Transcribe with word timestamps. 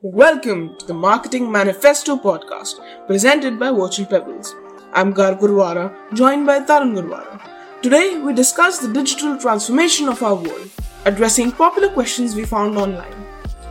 Welcome 0.00 0.76
to 0.76 0.86
the 0.86 0.94
Marketing 0.94 1.50
Manifesto 1.50 2.16
podcast 2.16 2.76
presented 3.08 3.58
by 3.58 3.72
Virtual 3.72 4.06
Pebbles. 4.06 4.54
I'm 4.92 5.10
Gar 5.12 5.34
Gurwara, 5.34 5.92
joined 6.14 6.46
by 6.46 6.60
Tarun 6.60 6.94
Gurwara. 6.94 7.42
Today 7.82 8.16
we 8.16 8.32
discuss 8.32 8.78
the 8.78 8.92
digital 8.92 9.36
transformation 9.36 10.08
of 10.08 10.22
our 10.22 10.36
world, 10.36 10.70
addressing 11.04 11.50
popular 11.50 11.88
questions 11.88 12.36
we 12.36 12.44
found 12.44 12.78
online. 12.78 13.26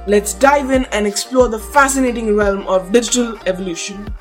Let's 0.05 0.33
dive 0.33 0.69
in 0.71 0.83
and 0.91 1.07
explore 1.07 1.47
the 1.47 1.59
fascinating 1.59 2.36
realm 2.36 2.68
of 2.68 2.91
digital 2.91 3.39
evolution. 3.46 4.14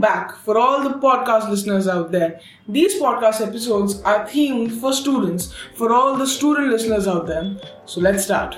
Welcome 0.00 0.28
back 0.28 0.36
for 0.36 0.56
all 0.56 0.82
the 0.82 0.94
podcast 0.98 1.50
listeners 1.50 1.86
out 1.86 2.10
there. 2.10 2.40
These 2.66 2.94
podcast 2.98 3.46
episodes 3.46 4.00
are 4.02 4.26
themed 4.26 4.80
for 4.80 4.94
students, 4.94 5.52
for 5.74 5.92
all 5.92 6.16
the 6.16 6.26
student 6.26 6.68
listeners 6.68 7.06
out 7.06 7.26
there. 7.26 7.56
So 7.84 8.00
let's 8.00 8.24
start. 8.24 8.56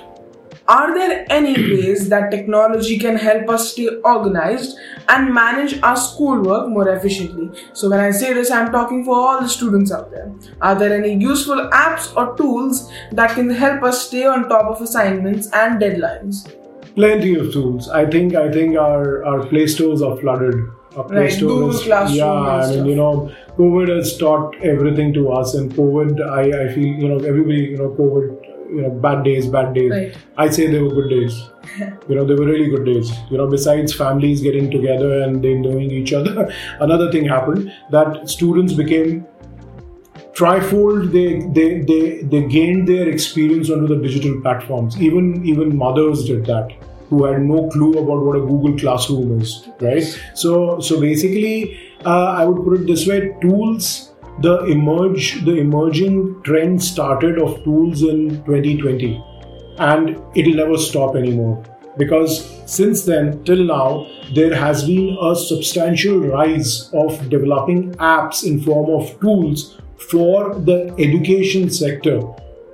Are 0.69 0.95
there 0.95 1.27
any 1.31 1.55
ways 1.73 2.09
that 2.11 2.31
technology 2.31 2.97
can 2.97 3.17
help 3.17 3.49
us 3.49 3.73
stay 3.73 3.89
organized 4.05 4.79
and 5.09 5.35
manage 5.35 5.83
our 5.83 5.97
schoolwork 5.97 6.69
more 6.69 6.89
efficiently? 6.91 7.51
So, 7.73 7.91
when 7.91 7.99
I 7.99 8.13
say 8.13 8.33
this, 8.33 8.53
I'm 8.53 8.71
talking 8.71 9.05
for 9.05 9.17
all 9.17 9.41
the 9.41 9.49
students 9.49 9.91
out 9.91 10.13
there. 10.13 10.33
Are 10.61 10.77
there 10.77 10.97
any 10.97 11.15
useful 11.15 11.69
apps 11.73 12.15
or 12.17 12.37
tools 12.37 12.89
that 13.11 13.35
can 13.35 13.51
help 13.51 13.83
us 13.83 14.07
stay 14.07 14.25
on 14.25 14.49
top 14.49 14.67
of 14.67 14.81
assignments 14.81 15.51
and 15.53 15.83
deadlines? 15.83 16.62
Plenty 16.95 17.35
of 17.37 17.53
tools. 17.53 17.89
I 17.89 18.07
think 18.07 18.35
I 18.35 18.51
think 18.51 18.77
our, 18.77 19.25
our 19.25 19.47
play 19.47 19.67
stores 19.67 20.03
are 20.03 20.17
flooded 20.17 20.55
a 20.97 21.05
Play 21.05 21.17
right, 21.17 21.33
Store 21.33 21.49
Google 21.49 21.71
is, 21.71 21.83
Classroom 21.85 22.19
yeah, 22.19 22.33
I 22.33 22.71
mean, 22.71 22.87
you 22.87 22.95
know, 22.97 23.35
COVID 23.57 23.97
has 23.97 24.17
taught 24.19 24.55
everything 24.63 25.13
to 25.15 25.31
us, 25.33 25.55
and 25.55 25.73
COVID, 25.73 26.21
I, 26.29 26.65
I 26.65 26.75
feel, 26.75 26.85
you 26.85 27.09
know, 27.09 27.19
everybody, 27.19 27.61
you 27.61 27.79
know, 27.79 27.91
COVID, 27.91 28.47
you 28.71 28.83
know, 28.83 28.91
bad 28.91 29.25
days, 29.25 29.47
bad 29.47 29.75
days. 29.75 29.91
Right. 29.91 30.17
I 30.37 30.51
say 30.51 30.67
they 30.67 30.81
were 30.81 30.91
good 30.91 31.11
days. 31.11 31.49
you 32.09 32.15
know, 32.15 32.25
they 32.25 32.35
were 32.35 32.47
really 32.47 32.69
good 32.69 32.85
days. 32.85 33.11
You 33.31 33.39
know, 33.39 33.47
besides 33.47 33.95
families 33.95 34.43
getting 34.43 34.71
together 34.71 35.23
and 35.23 35.43
they 35.43 35.55
knowing 35.55 35.91
each 35.91 36.13
other, 36.13 36.53
another 36.81 37.11
thing 37.11 37.25
happened 37.27 37.73
that 37.91 38.29
students 38.29 38.73
became 38.73 39.27
trifold 40.35 41.13
they, 41.13 41.41
they 41.57 41.81
they 41.81 42.23
they 42.23 42.43
gained 42.49 42.89
their 42.89 43.09
experience 43.09 43.71
onto 43.71 43.87
the 43.87 44.01
digital 44.03 44.41
platforms 44.41 45.01
even 45.01 45.45
even 45.45 45.77
mothers 45.77 46.25
did 46.25 46.47
that 46.47 46.73
who 47.13 47.25
had 47.25 47.43
no 47.43 47.69
clue 47.69 47.93
about 48.03 48.25
what 48.27 48.37
a 48.37 48.41
Google 48.41 48.79
Classroom 48.79 49.39
is, 49.39 49.69
right? 49.81 50.03
So, 50.35 50.81
so 50.81 50.99
basically, 50.99 51.79
uh, 52.07 52.29
I 52.41 52.47
would 52.47 52.65
put 52.65 52.81
it 52.81 52.87
this 52.87 53.07
way: 53.07 53.37
tools. 53.43 54.09
The 54.41 54.65
emerge, 54.65 55.45
the 55.45 55.57
emerging 55.57 56.43
trend 56.43 56.83
started 56.83 57.39
of 57.39 57.63
tools 57.65 58.03
in 58.03 58.31
2020, 58.47 59.23
and 59.79 60.17
it'll 60.35 60.55
never 60.55 60.79
stop 60.79 61.17
anymore 61.17 61.63
because 61.99 62.37
since 62.65 63.05
then 63.05 63.45
till 63.45 63.63
now 63.65 64.07
there 64.35 64.55
has 64.55 64.85
been 64.85 65.19
a 65.21 65.37
substantial 65.37 66.21
rise 66.21 66.91
of 66.95 67.29
developing 67.29 67.93
apps 67.97 68.45
in 68.51 68.59
form 68.63 68.89
of 68.99 69.21
tools 69.21 69.77
for 70.11 70.55
the 70.55 70.95
education 70.99 71.71
sector 71.71 72.21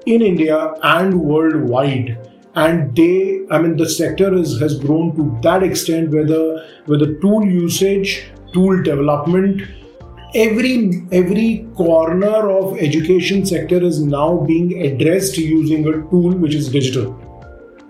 in 0.07 0.23
india 0.23 0.75
and 0.83 1.21
worldwide. 1.21 2.19
And 2.55 2.97
they 2.97 3.47
i 3.51 3.59
mean 3.63 3.77
the 3.77 3.89
sector 3.89 4.35
is, 4.35 4.59
has 4.61 4.79
grown 4.79 5.15
to 5.17 5.39
that 5.43 5.63
extent 5.63 6.11
where 6.11 6.27
the 6.27 6.67
where 6.87 6.99
the 6.99 7.19
tool 7.21 7.45
usage 7.45 8.31
tool 8.53 8.83
development 8.83 9.63
every 10.35 11.07
every 11.13 11.67
corner 11.77 12.51
of 12.51 12.77
education 12.79 13.47
sector 13.47 13.81
is 13.83 14.01
now 14.01 14.39
being 14.51 14.83
addressed 14.83 15.39
using 15.39 15.87
a 15.87 15.93
tool 16.11 16.33
which 16.33 16.55
is 16.55 16.69
digital 16.69 17.28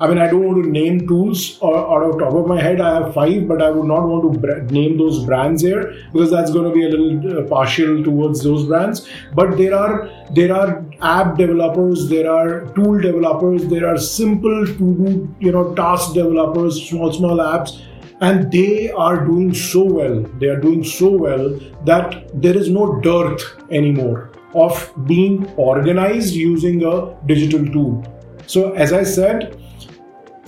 I 0.00 0.06
mean, 0.06 0.18
I 0.18 0.28
don't 0.28 0.44
want 0.44 0.62
to 0.64 0.70
name 0.70 1.08
tools 1.08 1.58
or, 1.60 1.76
out 1.76 2.08
of 2.08 2.20
top 2.20 2.32
of 2.32 2.46
my 2.46 2.60
head. 2.60 2.80
I 2.80 2.94
have 2.94 3.14
five, 3.14 3.48
but 3.48 3.60
I 3.60 3.70
would 3.70 3.86
not 3.86 4.06
want 4.06 4.32
to 4.32 4.38
br- 4.38 4.72
name 4.72 4.96
those 4.96 5.24
brands 5.24 5.62
here 5.62 5.92
because 6.12 6.30
that's 6.30 6.52
going 6.52 6.68
to 6.68 6.74
be 6.74 6.84
a 6.84 6.88
little 6.88 7.38
uh, 7.38 7.48
partial 7.48 8.04
towards 8.04 8.44
those 8.44 8.66
brands. 8.66 9.08
But 9.34 9.56
there 9.56 9.74
are 9.74 10.08
there 10.30 10.54
are 10.54 10.84
app 11.00 11.36
developers, 11.36 12.08
there 12.08 12.30
are 12.30 12.66
tool 12.76 13.00
developers, 13.00 13.66
there 13.66 13.88
are 13.88 13.98
simple 13.98 14.66
to 14.66 14.94
do 15.02 15.34
you 15.40 15.50
know 15.50 15.74
task 15.74 16.14
developers, 16.14 16.88
small 16.88 17.12
small 17.12 17.38
apps 17.38 17.82
and 18.20 18.50
they 18.50 18.90
are 18.90 19.24
doing 19.24 19.54
so 19.54 19.84
well 19.84 20.20
they 20.40 20.48
are 20.48 20.60
doing 20.60 20.82
so 20.82 21.08
well 21.08 21.50
that 21.84 22.28
there 22.42 22.56
is 22.56 22.68
no 22.68 23.00
dearth 23.00 23.44
anymore 23.70 24.30
of 24.54 24.92
being 25.06 25.46
organized 25.56 26.34
using 26.34 26.82
a 26.84 27.14
digital 27.26 27.64
tool 27.66 28.04
so 28.46 28.72
as 28.72 28.92
i 28.92 29.04
said 29.04 29.56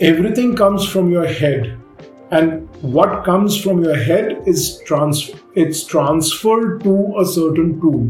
everything 0.01 0.57
comes 0.57 0.89
from 0.89 1.11
your 1.11 1.27
head. 1.27 1.77
And 2.31 2.69
what 2.81 3.25
comes 3.25 3.61
from 3.61 3.83
your 3.85 3.97
head 3.97 4.43
is 4.47 4.81
trans 4.87 5.31
it's 5.55 5.85
transferred 5.85 6.83
to 6.85 7.15
a 7.19 7.25
certain 7.27 7.81
tool. 7.81 8.09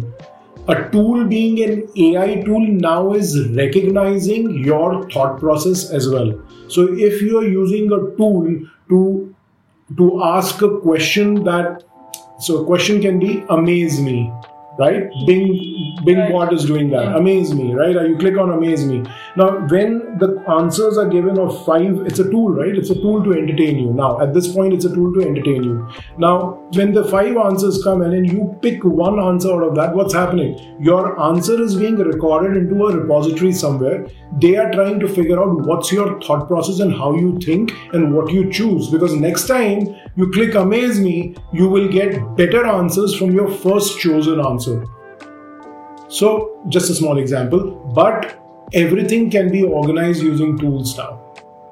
A 0.69 0.89
tool 0.91 1.25
being 1.25 1.59
an 1.65 1.89
ai 1.97 2.43
tool 2.43 2.67
now 2.67 3.15
is 3.15 3.49
recognizing 3.57 4.51
your 4.65 5.09
thought 5.11 5.41
process 5.41 5.91
as 5.91 6.09
well. 6.09 6.33
So 6.69 6.93
if 6.93 7.23
you 7.23 7.39
are 7.39 7.49
using 7.49 7.91
a 7.93 8.01
tool 8.17 8.47
to 8.91 9.35
to 9.97 10.23
ask 10.23 10.63
a 10.63 10.79
question 10.81 11.43
that 11.45 11.83
so 12.39 12.63
a 12.63 12.65
question 12.67 13.01
can 13.01 13.19
be 13.19 13.45
amaze 13.49 14.01
me 14.01 14.33
right? 14.81 15.11
Mm-hmm. 15.11 15.27
Bing 15.27 16.05
bing 16.05 16.19
right. 16.19 16.33
bot 16.33 16.53
is 16.53 16.65
doing 16.65 16.91
that. 16.91 17.17
Amaze 17.17 17.55
me 17.55 17.75
right? 17.75 17.95
You 18.09 18.17
click 18.19 18.39
on 18.39 18.51
amaze 18.51 18.85
me. 18.85 19.03
Now 19.37 19.51
when 19.75 20.19
the 20.19 20.31
answers 20.59 20.99
are 20.99 21.09
given 21.09 21.39
of 21.39 21.65
five 21.65 22.07
it's 22.07 22.19
a 22.19 22.31
tool 22.31 22.51
right? 22.61 22.77
It's 22.83 22.91
a 22.91 22.95
tool 22.95 23.23
to 23.25 23.33
entertain 23.33 23.79
you. 23.79 23.93
Now 23.93 24.21
at 24.21 24.35
this 24.35 24.53
point 24.55 24.75
it's 24.75 24.85
a 24.85 24.95
tool 24.95 25.13
to 25.15 25.27
entertain 25.27 25.63
you. 25.63 25.89
Now 26.19 26.39
when 26.79 26.95
the 26.95 27.05
five 27.05 27.37
answers 27.37 27.83
come 27.85 28.03
in 28.03 28.15
and 28.15 28.33
you 28.33 28.59
pick 28.63 28.85
one 28.85 29.21
answer 29.21 29.53
out 29.53 29.69
of 29.69 29.75
that 29.77 29.95
what's 29.95 30.15
happening? 30.15 30.57
Your 30.81 31.21
answer 31.21 31.61
is 31.63 31.77
being 31.77 31.97
recorded 31.97 32.57
into 32.57 32.87
a 32.87 32.97
repository 32.97 33.53
somewhere. 33.53 34.07
They 34.39 34.57
are 34.57 34.71
trying 34.73 35.01
to 35.01 35.09
figure 35.09 35.41
out 35.41 35.61
what's 35.67 35.93
your 35.93 36.21
thought 36.23 36.47
process 36.49 36.81
and 36.81 36.93
how 36.93 37.15
you 37.15 37.39
think 37.41 37.73
and 37.93 38.15
what 38.15 38.33
you 38.33 38.51
choose. 38.51 38.89
Because 38.89 39.15
next 39.15 39.47
time 39.47 39.95
you 40.17 40.31
click 40.31 40.55
amaze 40.55 41.01
me 41.01 41.35
you 41.53 41.69
will 41.69 41.89
get 41.89 42.37
better 42.37 42.65
answers 42.67 43.15
from 43.15 43.31
your 43.33 43.51
first 43.51 43.99
chosen 43.99 44.41
answer 44.41 44.85
so, 46.11 46.61
just 46.69 46.91
a 46.91 46.95
small 46.95 47.19
example, 47.19 47.71
but 47.95 48.37
everything 48.73 49.31
can 49.31 49.49
be 49.49 49.63
organized 49.63 50.23
using 50.23 50.59
tools 50.59 50.99
now. 50.99 51.23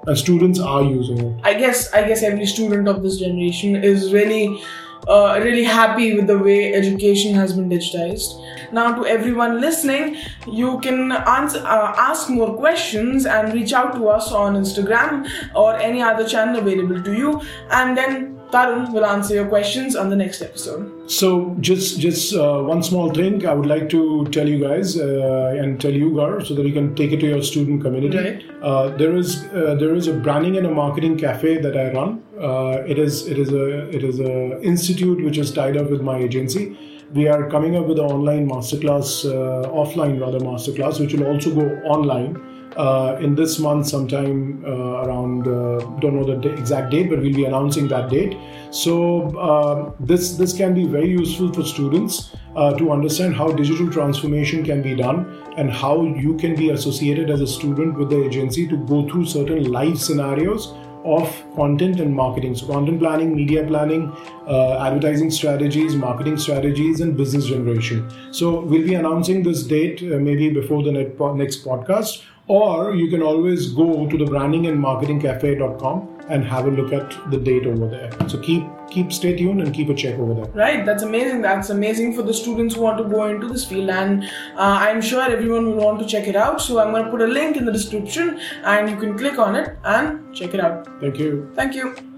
And 0.06 0.16
students 0.16 0.60
are 0.60 0.84
using 0.84 1.18
it. 1.18 1.40
I 1.42 1.54
guess 1.54 1.92
I 1.92 2.06
guess 2.06 2.22
every 2.22 2.46
student 2.46 2.86
of 2.86 3.02
this 3.02 3.18
generation 3.18 3.74
is 3.74 4.12
really 4.12 4.62
uh, 5.08 5.40
really 5.42 5.64
happy 5.64 6.14
with 6.14 6.26
the 6.26 6.38
way 6.38 6.74
education 6.74 7.34
has 7.34 7.52
been 7.54 7.68
digitized. 7.68 8.44
Now, 8.72 8.94
to 8.94 9.06
everyone 9.06 9.60
listening, 9.60 10.16
you 10.46 10.78
can 10.80 11.12
answer, 11.12 11.58
uh, 11.60 11.94
ask 11.96 12.28
more 12.28 12.54
questions 12.56 13.24
and 13.24 13.52
reach 13.54 13.72
out 13.72 13.94
to 13.94 14.08
us 14.08 14.30
on 14.30 14.54
Instagram 14.54 15.30
or 15.54 15.76
any 15.76 16.02
other 16.02 16.28
channel 16.28 16.58
available 16.58 17.02
to 17.02 17.14
you, 17.14 17.40
and 17.70 17.96
then 17.96 18.38
Tarun 18.50 18.92
will 18.92 19.04
answer 19.04 19.34
your 19.34 19.46
questions 19.46 19.94
on 19.94 20.08
the 20.08 20.16
next 20.16 20.40
episode. 20.40 21.10
So, 21.10 21.54
just 21.60 22.00
just 22.00 22.34
uh, 22.34 22.60
one 22.62 22.82
small 22.82 23.10
thing 23.10 23.46
I 23.46 23.54
would 23.54 23.66
like 23.66 23.88
to 23.90 24.26
tell 24.26 24.48
you 24.48 24.60
guys 24.60 24.98
uh, 24.98 25.54
and 25.58 25.80
tell 25.80 25.92
you, 25.92 26.14
Gar, 26.14 26.44
so 26.44 26.54
that 26.54 26.66
you 26.66 26.72
can 26.72 26.94
take 26.94 27.12
it 27.12 27.20
to 27.20 27.26
your 27.26 27.42
student 27.42 27.82
community. 27.82 28.18
Right. 28.18 28.44
Uh, 28.62 28.88
there 28.96 29.16
is 29.16 29.44
uh, 29.52 29.76
there 29.78 29.94
is 29.94 30.06
a 30.06 30.14
branding 30.14 30.56
and 30.56 30.66
a 30.66 30.70
marketing 30.70 31.18
cafe 31.18 31.58
that 31.58 31.76
I 31.76 31.92
run. 31.92 32.22
Uh, 32.40 32.84
it 32.86 32.98
is 32.98 33.26
it 33.26 33.38
is 33.38 33.52
a 33.52 33.88
it 33.88 34.04
is 34.04 34.20
a 34.20 34.60
institute 34.62 35.24
which 35.24 35.38
is 35.38 35.52
tied 35.52 35.76
up 35.76 35.90
with 35.90 36.00
my 36.00 36.18
agency. 36.18 36.78
We 37.12 37.26
are 37.26 37.48
coming 37.50 37.76
up 37.76 37.86
with 37.86 37.98
an 37.98 38.04
online 38.04 38.48
masterclass, 38.48 39.24
uh, 39.24 39.68
offline 39.70 40.20
rather 40.20 40.38
masterclass, 40.38 41.00
which 41.00 41.14
will 41.14 41.26
also 41.26 41.54
go 41.54 41.66
online 41.84 42.36
uh, 42.76 43.18
in 43.20 43.34
this 43.34 43.58
month 43.58 43.88
sometime 43.88 44.64
uh, 44.64 44.70
around 45.02 45.48
uh, 45.48 45.78
don't 46.00 46.14
know 46.14 46.24
the 46.24 46.52
exact 46.54 46.90
date 46.90 47.08
but 47.10 47.18
we'll 47.18 47.34
be 47.34 47.44
announcing 47.44 47.88
that 47.88 48.08
date 48.08 48.36
so 48.70 49.96
this 49.98 50.36
this 50.36 50.56
can 50.56 50.74
be 50.74 50.84
very 50.84 51.08
useful 51.08 51.52
for 51.52 51.64
students 51.64 52.30
to 52.76 52.90
understand 52.92 53.34
how 53.34 53.50
digital 53.52 53.90
transformation 53.90 54.64
can 54.64 54.82
be 54.82 54.94
done 54.94 55.18
and 55.56 55.70
how 55.70 56.02
you 56.02 56.36
can 56.36 56.54
be 56.54 56.70
associated 56.70 57.30
as 57.30 57.40
a 57.40 57.46
student 57.46 57.98
with 57.98 58.10
the 58.10 58.22
agency 58.24 58.66
to 58.68 58.76
go 58.86 59.08
through 59.08 59.24
certain 59.24 59.72
live 59.72 59.98
scenarios 59.98 60.74
of 61.04 61.44
content 61.54 62.00
and 62.00 62.14
marketing. 62.14 62.54
So, 62.54 62.66
content 62.66 63.00
planning, 63.00 63.34
media 63.34 63.66
planning, 63.66 64.12
uh, 64.46 64.78
advertising 64.86 65.30
strategies, 65.30 65.94
marketing 65.94 66.38
strategies, 66.38 67.00
and 67.00 67.16
business 67.16 67.46
generation. 67.46 68.10
So, 68.32 68.60
we'll 68.60 68.86
be 68.86 68.94
announcing 68.94 69.42
this 69.42 69.62
date 69.62 70.02
uh, 70.02 70.18
maybe 70.18 70.50
before 70.50 70.82
the 70.82 70.92
next 70.92 71.64
podcast 71.64 72.22
or 72.48 72.94
you 72.94 73.08
can 73.08 73.22
always 73.22 73.68
go 73.68 74.06
to 74.08 74.16
the 74.16 74.24
brandingandmarketingcafe.com 74.24 76.16
and 76.30 76.44
have 76.44 76.66
a 76.66 76.70
look 76.70 76.92
at 76.92 77.30
the 77.30 77.38
date 77.38 77.66
over 77.66 77.88
there. 77.88 78.10
So 78.28 78.38
keep 78.38 78.64
keep 78.90 79.12
stay 79.12 79.36
tuned 79.36 79.60
and 79.62 79.72
keep 79.72 79.88
a 79.88 79.94
check 79.94 80.18
over 80.18 80.34
there. 80.34 80.46
Right, 80.46 80.84
that's 80.84 81.02
amazing. 81.02 81.42
That's 81.42 81.70
amazing 81.70 82.14
for 82.14 82.22
the 82.22 82.34
students 82.34 82.74
who 82.74 82.82
want 82.82 82.98
to 82.98 83.04
go 83.04 83.26
into 83.26 83.48
this 83.48 83.64
field, 83.64 83.90
and 83.90 84.24
uh, 84.24 84.78
I'm 84.86 85.00
sure 85.00 85.22
everyone 85.22 85.66
will 85.66 85.84
want 85.84 86.00
to 86.00 86.06
check 86.06 86.26
it 86.26 86.36
out. 86.36 86.60
So 86.60 86.78
I'm 86.80 86.90
going 86.90 87.04
to 87.04 87.10
put 87.10 87.22
a 87.22 87.26
link 87.26 87.56
in 87.56 87.64
the 87.64 87.72
description, 87.72 88.40
and 88.64 88.90
you 88.90 88.96
can 88.96 89.16
click 89.16 89.38
on 89.38 89.56
it 89.56 89.76
and 89.84 90.34
check 90.34 90.54
it 90.54 90.60
out. 90.60 91.00
Thank 91.00 91.18
you. 91.18 91.50
Thank 91.54 91.74
you. 91.74 92.17